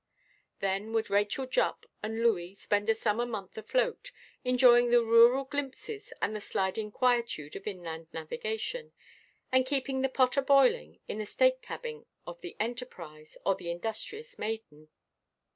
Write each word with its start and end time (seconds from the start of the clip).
Then 0.61 0.93
would 0.93 1.11
Rachel 1.11 1.45
Jupp 1.45 1.85
and 2.01 2.23
Looey 2.23 2.55
spend 2.57 2.89
a 2.89 2.95
summer 2.95 3.23
month 3.23 3.55
afloat, 3.55 4.11
enjoying 4.43 4.89
the 4.89 5.03
rural 5.03 5.43
glimpses 5.43 6.11
and 6.19 6.35
the 6.35 6.41
sliding 6.41 6.89
quietude 6.91 7.55
of 7.55 7.67
inland 7.67 8.07
navigation, 8.11 8.93
and 9.51 9.63
keeping 9.63 10.01
the 10.01 10.09
pot 10.09 10.37
a–boiling 10.37 11.01
in 11.07 11.19
the 11.19 11.25
state–cabin 11.27 12.07
of 12.25 12.41
the 12.41 12.55
Enterprise 12.59 13.37
or 13.45 13.53
the 13.53 13.69
Industrious 13.69 14.39
Maiden. 14.39 14.89